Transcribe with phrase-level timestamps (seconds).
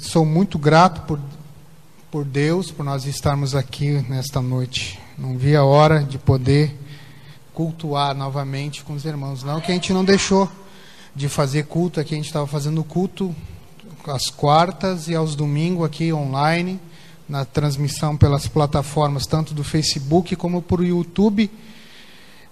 [0.00, 1.18] sou muito grato por,
[2.10, 4.98] por Deus, por nós estarmos aqui nesta noite.
[5.16, 6.76] Não vi a hora de poder
[7.54, 9.42] cultuar novamente com os irmãos.
[9.42, 10.50] Não que a gente não deixou
[11.14, 13.34] de fazer culto aqui, a gente estava fazendo culto
[14.06, 16.80] às quartas e aos domingos aqui online,
[17.28, 21.50] na transmissão pelas plataformas tanto do Facebook como por YouTube.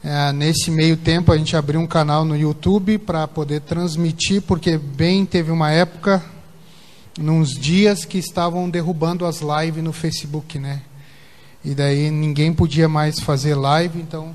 [0.05, 4.79] É, nesse meio tempo a gente abriu um canal no YouTube para poder transmitir, porque
[4.79, 6.25] bem teve uma época,
[7.19, 10.83] nos dias que estavam derrubando as lives no Facebook, né?
[11.65, 14.35] E daí ninguém podia mais fazer live, então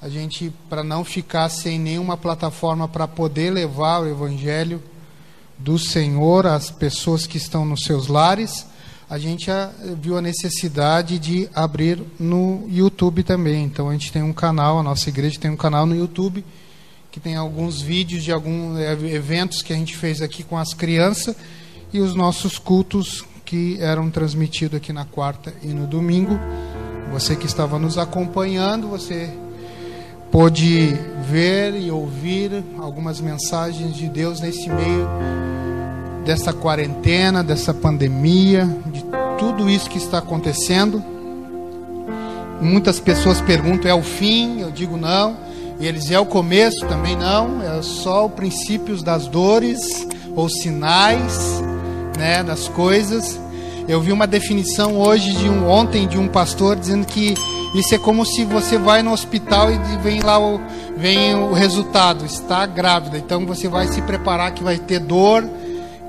[0.00, 4.82] a gente, para não ficar sem nenhuma plataforma para poder levar o Evangelho
[5.58, 8.66] do Senhor às pessoas que estão nos seus lares,
[9.08, 9.48] a gente
[10.00, 13.64] viu a necessidade de abrir no YouTube também.
[13.64, 16.44] Então a gente tem um canal, a nossa igreja tem um canal no YouTube
[17.10, 20.74] que tem alguns vídeos de alguns é, eventos que a gente fez aqui com as
[20.74, 21.34] crianças
[21.92, 26.38] e os nossos cultos que eram transmitidos aqui na quarta e no domingo.
[27.12, 29.30] Você que estava nos acompanhando, você
[30.30, 35.08] pôde ver e ouvir algumas mensagens de Deus nesse meio
[36.24, 39.04] dessa quarentena, dessa pandemia, de
[39.38, 41.02] tudo isso que está acontecendo.
[42.60, 44.60] Muitas pessoas perguntam: é o fim?
[44.60, 45.36] Eu digo não.
[45.78, 46.86] E eles é o começo?
[46.86, 47.62] Também não.
[47.62, 51.62] É só o princípios das dores ou sinais,
[52.16, 53.40] né, das coisas.
[53.88, 57.34] Eu vi uma definição hoje de um ontem de um pastor dizendo que
[57.74, 60.60] isso é como se você vai no hospital e vem lá o,
[60.96, 63.18] vem o resultado, está grávida.
[63.18, 65.48] Então você vai se preparar que vai ter dor,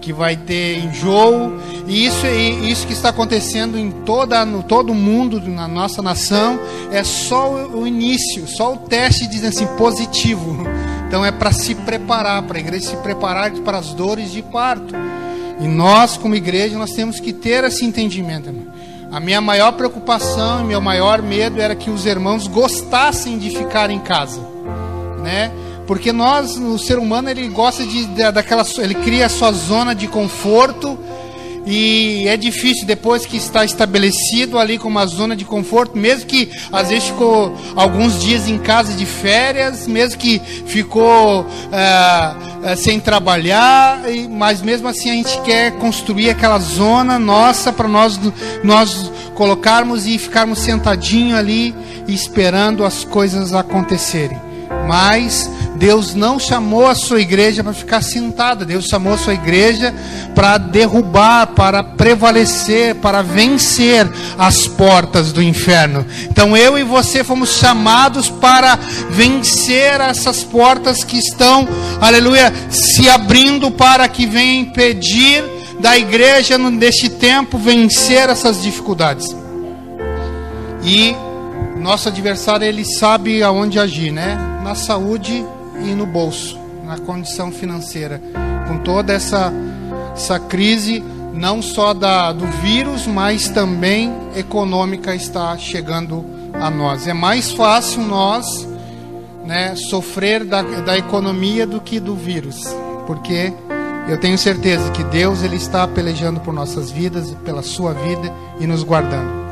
[0.01, 1.53] que vai ter enjoo.
[1.85, 6.59] E isso, isso que está acontecendo em toda, no todo mundo, na nossa nação,
[6.91, 10.65] é só o início, só o teste dizendo assim, positivo.
[11.07, 14.95] Então é para se preparar, para a igreja se preparar para as dores de parto.
[15.59, 18.49] E nós, como igreja, nós temos que ter esse entendimento.
[18.49, 18.67] Irmão.
[19.11, 23.89] A minha maior preocupação e meu maior medo era que os irmãos gostassem de ficar
[23.89, 24.41] em casa,
[25.23, 25.51] né?
[25.87, 30.07] Porque nós, o ser humano, ele gosta de, daquela, ele cria a sua zona de
[30.07, 30.99] conforto
[31.69, 36.49] e é difícil depois que está estabelecido ali como uma zona de conforto, mesmo que
[36.71, 43.01] às vezes ficou alguns dias em casa de férias, mesmo que ficou é, é, sem
[43.01, 48.17] trabalhar, mas mesmo assim a gente quer construir aquela zona nossa para nós,
[48.63, 51.75] nós colocarmos e ficarmos sentadinho ali
[52.07, 54.46] esperando as coisas acontecerem.
[54.87, 58.65] Mas Deus não chamou a sua igreja para ficar sentada.
[58.65, 59.93] Deus chamou a sua igreja
[60.33, 66.05] para derrubar, para prevalecer, para vencer as portas do inferno.
[66.29, 68.77] Então eu e você fomos chamados para
[69.09, 71.67] vencer essas portas que estão,
[72.01, 75.43] aleluia, se abrindo para que venham impedir
[75.79, 79.35] da igreja neste tempo vencer essas dificuldades.
[80.83, 81.15] E
[81.79, 84.35] nosso adversário ele sabe aonde agir, né?
[84.63, 85.45] Na saúde
[85.83, 88.21] e no bolso, na condição financeira,
[88.67, 89.51] com toda essa
[90.17, 97.07] essa crise não só da, do vírus, mas também econômica está chegando a nós.
[97.07, 98.67] É mais fácil nós
[99.45, 102.63] né, sofrer da, da economia do que do vírus,
[103.05, 103.53] porque
[104.09, 108.65] eu tenho certeza que Deus ele está pelejando por nossas vidas, pela sua vida e
[108.65, 109.46] nos guardando.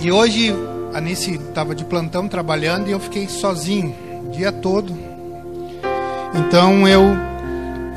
[0.00, 0.54] E hoje
[0.94, 3.94] a Nice estava de plantão trabalhando e eu fiquei sozinho
[4.26, 4.96] o dia todo.
[6.34, 7.02] Então eu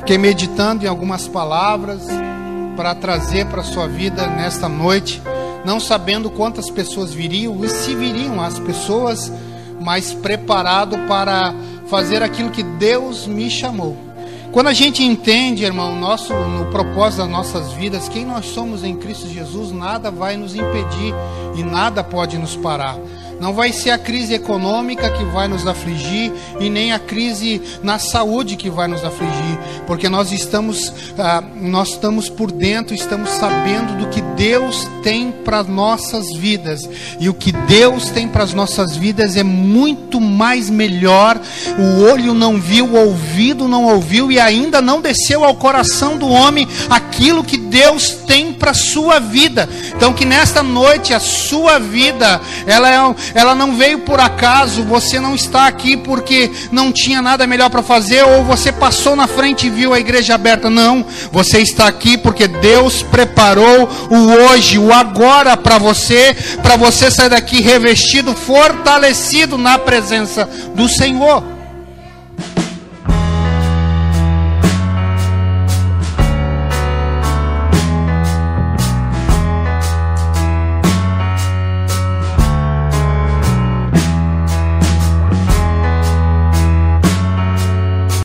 [0.00, 2.02] fiquei meditando em algumas palavras
[2.76, 5.22] para trazer para a sua vida nesta noite,
[5.64, 9.32] não sabendo quantas pessoas viriam e se viriam as pessoas,
[9.80, 11.54] mas preparado para
[11.86, 13.96] fazer aquilo que Deus me chamou.
[14.52, 18.94] Quando a gente entende, irmão, nosso, no propósito das nossas vidas, quem nós somos em
[18.94, 21.14] Cristo Jesus, nada vai nos impedir
[21.56, 22.98] e nada pode nos parar.
[23.42, 27.98] Não vai ser a crise econômica que vai nos afligir e nem a crise na
[27.98, 33.98] saúde que vai nos afligir, porque nós estamos, ah, nós estamos por dentro, estamos sabendo
[33.98, 38.94] do que Deus tem para nossas vidas e o que Deus tem para as nossas
[38.94, 41.40] vidas é muito mais melhor.
[41.80, 46.28] O olho não viu, o ouvido não ouviu e ainda não desceu ao coração do
[46.28, 49.68] homem aquilo que Deus tem para sua vida.
[49.96, 55.18] Então que nesta noite a sua vida ela é ela não veio por acaso, você
[55.20, 59.66] não está aqui porque não tinha nada melhor para fazer, ou você passou na frente
[59.66, 60.68] e viu a igreja aberta.
[60.70, 67.10] Não, você está aqui porque Deus preparou o hoje, o agora para você, para você
[67.10, 71.51] sair daqui revestido, fortalecido na presença do Senhor.